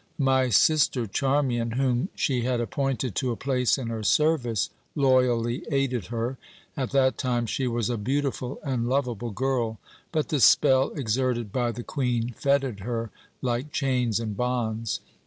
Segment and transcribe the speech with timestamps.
[0.17, 6.07] My sister, Charmian, whom she had appointed to a place in her service, loyally aided
[6.07, 6.39] her.
[6.75, 9.77] At that time she was a beautiful and lovable girl,
[10.11, 13.11] but the spell exerted by the Queen fettered her
[13.43, 15.01] like chains and bonds.